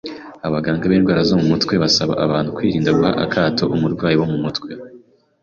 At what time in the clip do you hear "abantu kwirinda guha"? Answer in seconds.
2.25-3.11